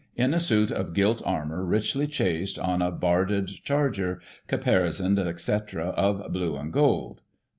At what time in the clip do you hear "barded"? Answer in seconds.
2.91-3.61